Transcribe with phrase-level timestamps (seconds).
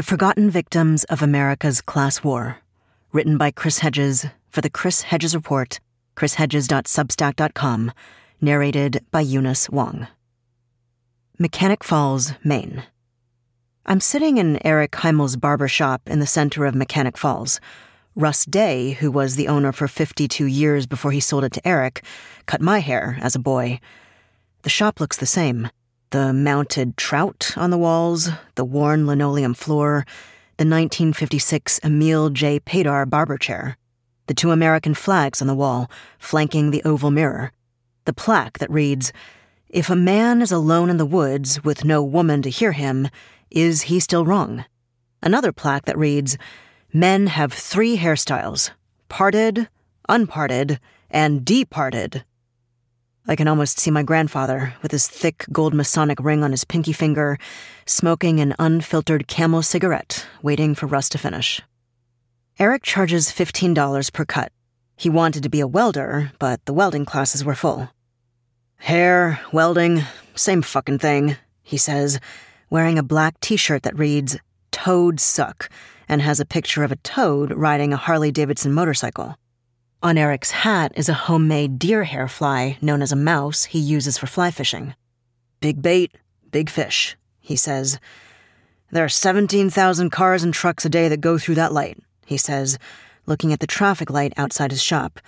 [0.00, 2.56] The Forgotten Victims of America's Class War,
[3.12, 5.78] written by Chris Hedges for the Chris Hedges Report,
[6.16, 7.92] chrishedges.substack.com,
[8.40, 10.06] narrated by Eunice Wong.
[11.38, 12.84] Mechanic Falls, Maine.
[13.84, 17.60] I'm sitting in Eric Heimel's barber shop in the center of Mechanic Falls.
[18.14, 22.02] Russ Day, who was the owner for 52 years before he sold it to Eric,
[22.46, 23.78] cut my hair as a boy.
[24.62, 25.68] The shop looks the same
[26.10, 30.04] the mounted trout on the walls, the worn linoleum floor,
[30.56, 32.58] the 1956 Emil J.
[32.60, 33.76] Paidar barber chair,
[34.26, 37.52] the two American flags on the wall, flanking the oval mirror,
[38.04, 39.12] the plaque that reads,
[39.68, 43.08] If a man is alone in the woods with no woman to hear him,
[43.50, 44.64] is he still wrong?
[45.22, 46.36] Another plaque that reads,
[46.92, 48.72] Men have three hairstyles
[49.08, 49.68] parted,
[50.08, 50.80] unparted,
[51.10, 52.24] and departed.
[53.26, 56.92] I can almost see my grandfather, with his thick gold Masonic ring on his pinky
[56.92, 57.38] finger,
[57.86, 61.60] smoking an unfiltered camel cigarette, waiting for Russ to finish.
[62.58, 64.52] Eric charges $15 per cut.
[64.96, 67.88] He wanted to be a welder, but the welding classes were full.
[68.76, 70.02] Hair, welding,
[70.34, 72.20] same fucking thing, he says,
[72.70, 74.38] wearing a black t shirt that reads,
[74.72, 75.70] Toads Suck,
[76.08, 79.36] and has a picture of a toad riding a Harley Davidson motorcycle.
[80.02, 84.16] On Eric's hat is a homemade deer hair fly known as a mouse he uses
[84.16, 84.94] for fly fishing.
[85.60, 86.16] Big bait,
[86.50, 88.00] big fish, he says.
[88.90, 92.78] There are 17,000 cars and trucks a day that go through that light, he says,
[93.26, 95.20] looking at the traffic light outside his shop.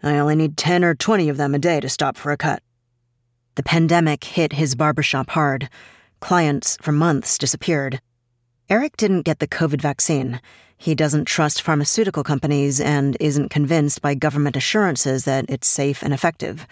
[0.00, 2.62] I only need 10 or 20 of them a day to stop for a cut.
[3.56, 5.68] The pandemic hit his barbershop hard.
[6.20, 8.00] Clients for months disappeared.
[8.70, 10.40] Eric didn't get the COVID vaccine.
[10.84, 16.12] He doesn't trust pharmaceutical companies and isn't convinced by government assurances that it's safe and
[16.12, 16.66] effective.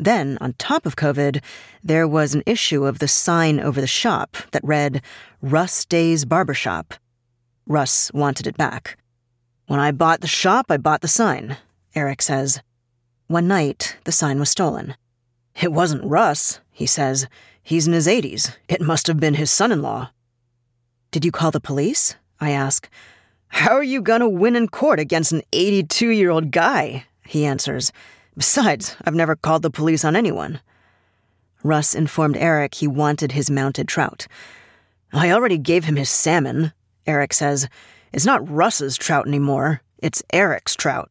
[0.00, 1.40] Then, on top of COVID,
[1.80, 5.00] there was an issue of the sign over the shop that read,
[5.40, 6.94] Russ Day's Barbershop.
[7.68, 8.98] Russ wanted it back.
[9.68, 11.56] When I bought the shop, I bought the sign,
[11.94, 12.60] Eric says.
[13.28, 14.96] One night, the sign was stolen.
[15.62, 17.28] It wasn't Russ, he says.
[17.62, 18.56] He's in his 80s.
[18.68, 20.10] It must have been his son in law.
[21.12, 22.16] Did you call the police?
[22.40, 22.90] I ask.
[23.48, 27.06] How are you gonna win in court against an 82 year old guy?
[27.26, 27.92] He answers.
[28.36, 30.60] Besides, I've never called the police on anyone.
[31.62, 34.26] Russ informed Eric he wanted his mounted trout.
[35.12, 36.72] I already gave him his salmon,
[37.06, 37.68] Eric says.
[38.12, 41.10] It's not Russ's trout anymore, it's Eric's trout.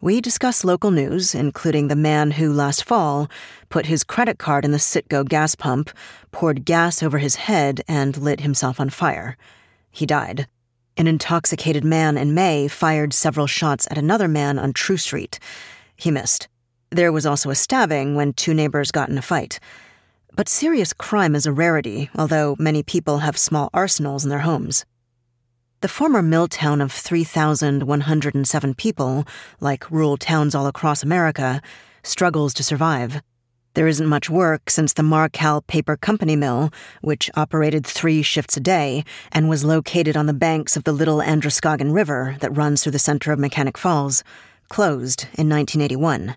[0.00, 3.30] We discuss local news, including the man who last fall
[3.70, 5.90] put his credit card in the Citgo gas pump,
[6.30, 9.38] poured gas over his head, and lit himself on fire.
[9.90, 10.46] He died.
[10.96, 15.40] An intoxicated man in May fired several shots at another man on True Street.
[15.96, 16.46] He missed.
[16.90, 19.58] There was also a stabbing when two neighbors got in a fight.
[20.36, 24.84] But serious crime is a rarity, although many people have small arsenals in their homes.
[25.80, 29.24] The former mill town of 3,107 people,
[29.58, 31.60] like rural towns all across America,
[32.04, 33.20] struggles to survive.
[33.74, 36.70] There isn't much work since the Markel Paper Company mill,
[37.00, 41.20] which operated three shifts a day and was located on the banks of the Little
[41.20, 44.22] Androscoggin River that runs through the center of Mechanic Falls,
[44.68, 46.36] closed in 1981.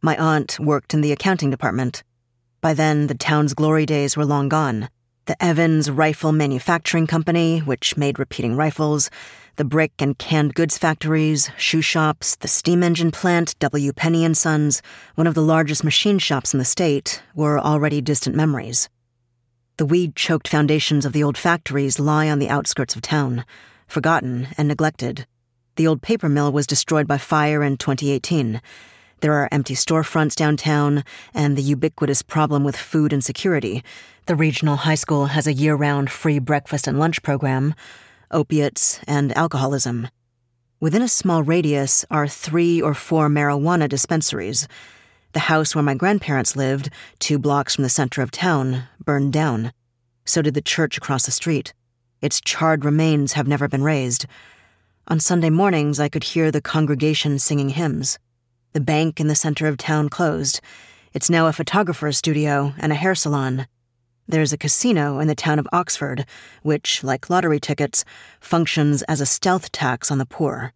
[0.00, 2.02] My aunt worked in the accounting department.
[2.62, 4.88] By then, the town's glory days were long gone
[5.26, 9.10] the Evans Rifle Manufacturing Company, which made repeating rifles,
[9.56, 13.92] the brick and canned goods factories, shoe shops, the steam engine plant, W.
[13.92, 14.82] Penny and Sons,
[15.14, 18.88] one of the largest machine shops in the state, were already distant memories.
[19.76, 23.44] The weed choked foundations of the old factories lie on the outskirts of town,
[23.86, 25.26] forgotten and neglected.
[25.76, 28.60] The old paper mill was destroyed by fire in 2018.
[29.20, 33.84] There are empty storefronts downtown and the ubiquitous problem with food insecurity,
[34.30, 37.74] the regional high school has a year round free breakfast and lunch program,
[38.30, 40.08] opiates, and alcoholism.
[40.80, 44.66] Within a small radius are three or four marijuana dispensaries.
[45.32, 49.72] The house where my grandparents lived, two blocks from the center of town, burned down.
[50.24, 51.74] So did the church across the street.
[52.22, 54.26] Its charred remains have never been raised.
[55.08, 58.18] On Sunday mornings, I could hear the congregation singing hymns.
[58.72, 60.60] The bank in the center of town closed.
[61.12, 63.66] It's now a photographer's studio and a hair salon.
[64.30, 66.24] There's a casino in the town of Oxford,
[66.62, 68.04] which, like lottery tickets,
[68.38, 70.72] functions as a stealth tax on the poor.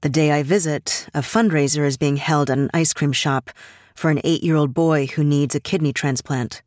[0.00, 3.50] The day I visit, a fundraiser is being held at an ice cream shop
[3.94, 6.62] for an eight year old boy who needs a kidney transplant.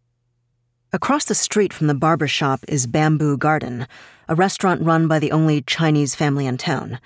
[0.93, 3.89] Across the street from the barber shop is Bamboo Garden,
[4.29, 7.01] a restaurant run by the only Chinese family in town.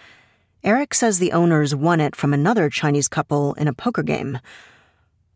[0.65, 4.39] Eric says the owners won it from another Chinese couple in a poker game.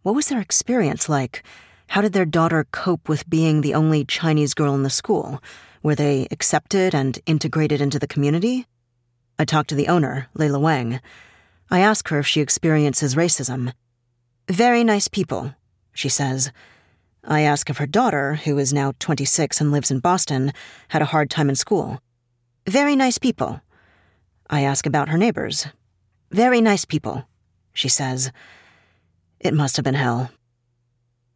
[0.03, 1.43] What was their experience like?
[1.89, 5.43] How did their daughter cope with being the only Chinese girl in the school?
[5.83, 8.65] Were they accepted and integrated into the community?
[9.39, 10.99] I talked to the owner, Leila Wang.
[11.71, 13.75] I ask her if she experiences racism.
[14.49, 15.55] Very nice people,
[15.93, 16.53] she says.
[17.23, 20.55] I ask if her daughter, who is now 26 and lives in Boston,
[20.89, 22.01] had a hard time in school.
[22.67, 23.61] Very nice people,
[24.51, 25.67] I ask about her neighbors.
[26.31, 27.27] Very nice people,
[27.73, 28.33] she says.
[29.41, 30.31] It must have been hell.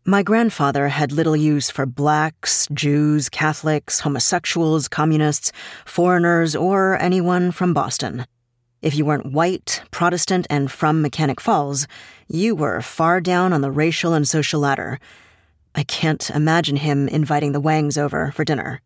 [0.05, 5.53] My grandfather had little use for blacks, Jews, Catholics, homosexuals, communists,
[5.85, 8.26] foreigners, or anyone from Boston.
[8.81, 11.87] If you weren't white, Protestant, and from Mechanic Falls,
[12.26, 14.99] you were far down on the racial and social ladder.
[15.76, 18.81] I can't imagine him inviting the Wangs over for dinner.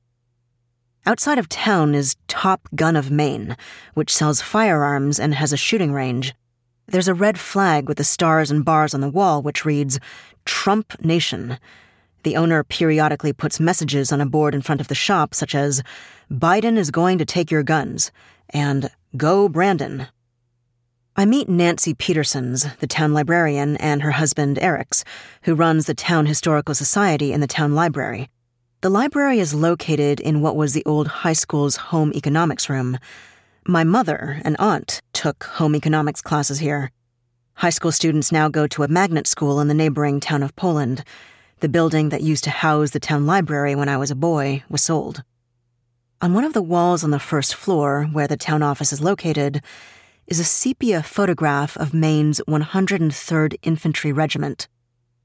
[1.09, 3.57] Outside of town is Top Gun of Maine,
[3.95, 6.35] which sells firearms and has a shooting range.
[6.89, 10.01] There's a red flag with the stars and bars on the wall which reads
[10.45, 11.59] Trump Nation.
[12.25, 15.81] The owner periodically puts messages on a board in front of the shop, such as
[16.29, 18.11] Biden is going to take your guns
[18.51, 20.09] and Go Brandon.
[21.15, 25.05] I meet Nancy Petersons, the town librarian, and her husband, Eric's,
[25.43, 28.29] who runs the Town Historical Society in the town library.
[28.83, 32.99] The library is located in what was the old high school's home economics room.
[33.67, 36.91] My mother and aunt took home economics classes here.
[37.55, 41.05] High school students now go to a magnet school in the neighboring town of Poland.
[41.61, 44.83] The building that used to house the town library when I was a boy was
[44.83, 45.23] sold.
[46.21, 49.63] On one of the walls on the first floor, where the town office is located,
[50.27, 54.69] is a sepia photograph of Maine's 103rd Infantry Regiment.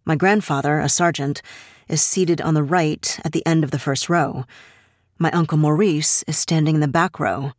[0.05, 1.41] My grandfather, a sergeant,
[1.91, 4.45] is seated on the right at the end of the first row.
[5.19, 7.51] My uncle Maurice is standing in the back row.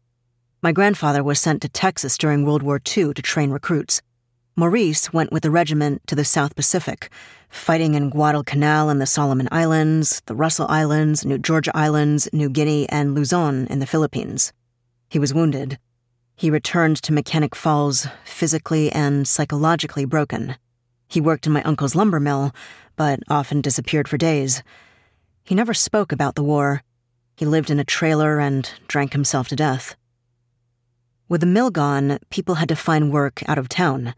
[0.63, 4.01] My grandfather was sent to Texas during World War II to train recruits.
[4.57, 7.11] Maurice went with the regiment to the South Pacific,
[7.49, 12.89] fighting in Guadalcanal and the Solomon Islands, the Russell Islands, New Georgia Islands, New Guinea,
[12.89, 14.53] and Luzon in the Philippines.
[15.09, 15.79] He was wounded.
[16.37, 20.57] He returned to Mechanic Falls physically and psychologically broken.
[21.09, 22.55] He worked in my uncle's lumber mill,
[22.97, 24.63] but often disappeared for days.
[25.45, 26.83] He never spoke about the war.
[27.37, 29.97] He lived in a trailer and drank himself to death.
[31.29, 34.15] With the mill gone, people had to find work out of town.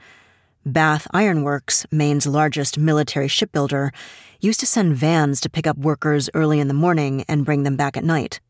[0.66, 3.92] Bath Ironworks, Maine's largest military shipbuilder,
[4.40, 7.76] used to send vans to pick up workers early in the morning and bring them
[7.76, 8.40] back at night.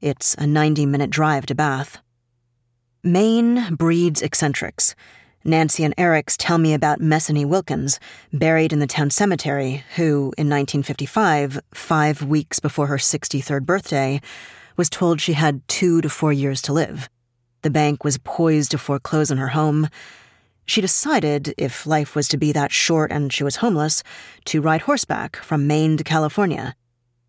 [0.00, 1.98] It's a 90 minute drive to Bath.
[3.04, 4.94] Maine breeds eccentrics.
[5.44, 8.00] Nancy and Eric's tell me about Mesannie Wilkins,
[8.32, 14.20] buried in the town cemetery, who, in 1955, five weeks before her 63rd birthday,
[14.76, 17.08] was told she had two to four years to live.
[17.62, 19.88] The bank was poised to foreclose on her home.
[20.66, 24.02] She decided, if life was to be that short and she was homeless,
[24.46, 26.74] to ride horseback from Maine to California.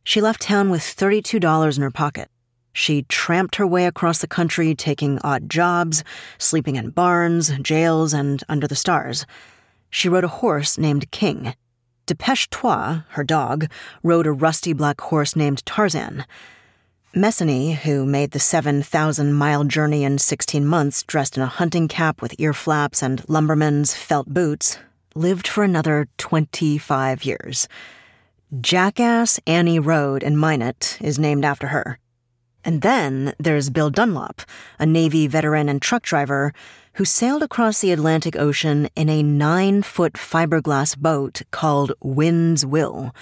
[0.04, 2.30] She left town with $32 in her pocket.
[2.74, 6.04] She tramped her way across the country, taking odd jobs,
[6.38, 9.26] sleeping in barns, jails, and under the stars.
[9.90, 11.56] She rode a horse named King.
[12.06, 13.70] Depeche Toi, her dog,
[14.04, 16.26] rode a rusty black horse named Tarzan.
[17.16, 22.22] Mesannie, who made the 7,000 mile journey in 16 months dressed in a hunting cap
[22.22, 24.78] with ear flaps and lumberman's felt boots,
[25.16, 27.68] lived for another 25 years.
[28.62, 32.00] Jackass Annie Road in Minot is named after her.
[32.66, 34.42] And then there's Bill Dunlop,
[34.78, 36.54] a Navy veteran and truck driver
[36.94, 43.16] who sailed across the Atlantic Ocean in a nine foot fiberglass boat called Wind's Will.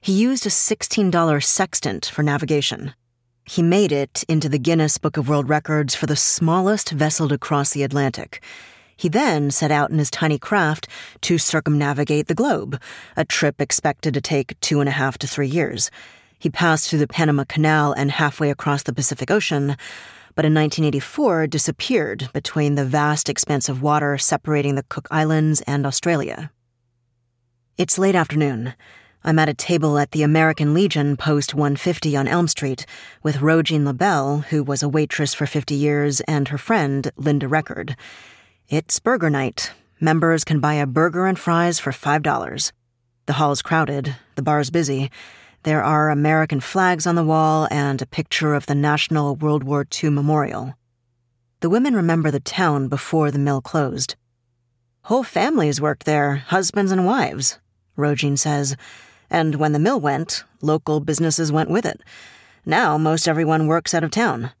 [0.00, 2.94] He used a $16 sextant for navigation.
[3.44, 7.38] He made it into the Guinness Book of World Records for the smallest vessel to
[7.38, 8.42] cross the Atlantic.
[8.96, 10.88] He then set out in his tiny craft
[11.22, 12.80] to circumnavigate the globe,
[13.16, 15.90] a trip expected to take two and a half to three years.
[16.38, 19.76] He passed through the Panama Canal and halfway across the Pacific Ocean,
[20.36, 25.84] but in 1984 disappeared between the vast expanse of water separating the Cook Islands and
[25.84, 26.52] Australia.
[27.76, 28.74] It's late afternoon.
[29.24, 32.86] I'm at a table at the American Legion Post 150 on Elm Street
[33.22, 37.96] with Rogine LaBelle, who was a waitress for 50 years, and her friend, Linda Record.
[38.68, 39.72] It's burger night.
[40.00, 42.72] Members can buy a burger and fries for $5.
[43.26, 45.10] The hall's crowded, the bar's busy.
[45.64, 49.84] There are American flags on the wall and a picture of the National World War
[50.02, 50.74] II Memorial.
[51.60, 54.14] The women remember the town before the mill closed.
[55.02, 57.58] Whole families worked there, husbands and wives.
[57.96, 58.76] Rogine says,
[59.30, 62.00] and when the mill went, local businesses went with it.
[62.64, 64.52] Now most everyone works out of town.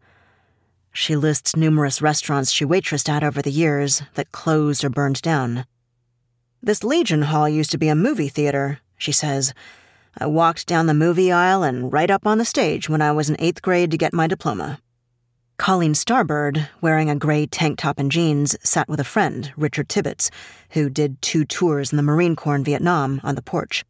[0.92, 5.64] She lists numerous restaurants she waitressed at over the years that closed or burned down.
[6.60, 9.54] This Legion Hall used to be a movie theater, she says.
[10.20, 13.30] I walked down the movie aisle and right up on the stage when I was
[13.30, 14.80] in eighth grade to get my diploma.
[15.58, 20.32] Colleen Starbird, wearing a gray tank top and jeans, sat with a friend, Richard Tibbets,
[20.70, 23.84] who did two tours in the Marine Corps in Vietnam on the porch.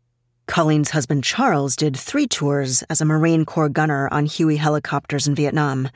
[0.47, 5.35] Colleen's husband Charles did three tours as a Marine Corps gunner on Huey helicopters in
[5.35, 5.89] Vietnam.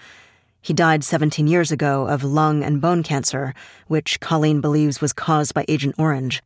[0.63, 3.53] He died 17 years ago of lung and bone cancer,
[3.87, 6.43] which Colleen believes was caused by Agent Orange.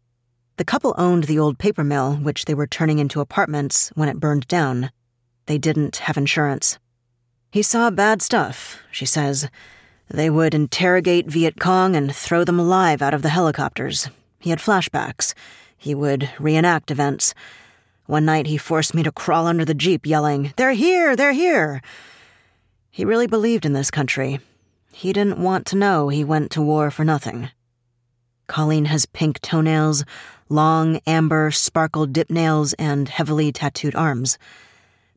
[0.57, 4.21] The couple owned the old paper mill, which they were turning into apartments when it
[4.21, 4.91] burned down.
[5.47, 6.79] They didn't have insurance.
[7.51, 9.49] He saw bad stuff, she says.
[10.09, 14.09] They would interrogate Viet Cong and throw them alive out of the helicopters.
[14.39, 15.35] He had flashbacks.
[15.77, 17.35] He would reenact events.
[18.07, 21.17] One night he forced me to crawl under the Jeep, yelling, They're here!
[21.17, 21.83] They're here!
[22.91, 24.41] He really believed in this country.
[24.91, 27.51] He didn't want to know he went to war for nothing.
[28.47, 30.05] Colleen has pink toenails,
[30.49, 34.39] long, amber, sparkled dip nails, and heavily tattooed arms.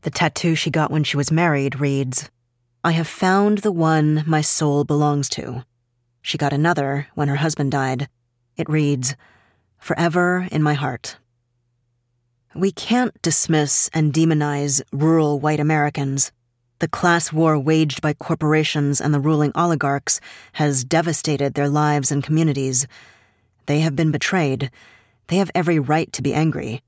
[0.01, 2.29] The tattoo she got when she was married reads,
[2.83, 5.65] I have found the one my soul belongs to.
[6.21, 8.07] She got another when her husband died.
[8.55, 9.15] It reads,
[9.77, 11.17] Forever in my heart.
[12.55, 16.31] We can't dismiss and demonize rural white Americans.
[16.79, 20.21] The class war waged by corporations and the ruling oligarchs
[20.53, 22.87] has devastated their lives and communities.
[23.65, 24.71] They have been betrayed.
[25.29, 26.81] They have every right to be angry.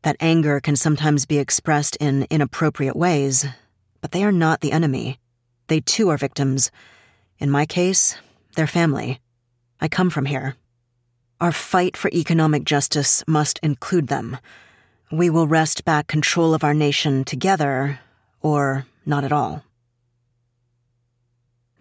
[0.00, 3.44] That anger can sometimes be expressed in inappropriate ways,
[4.00, 5.18] but they are not the enemy.
[5.68, 6.70] They too are victims.
[7.38, 8.16] In my case,
[8.56, 9.20] their family.
[9.78, 10.56] I come from here.
[11.38, 14.38] Our fight for economic justice must include them.
[15.10, 18.00] We will wrest back control of our nation together,
[18.40, 19.64] or not at all.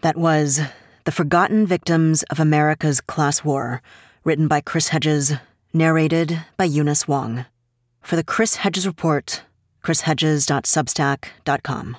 [0.01, 0.59] That was
[1.05, 3.81] The Forgotten Victims of America's Class War,
[4.25, 5.33] written by Chris Hedges,
[5.73, 7.45] narrated by Eunice Wong.
[8.01, 9.41] For the Chris Hedges Report,
[9.83, 11.97] chrishedges.substack.com.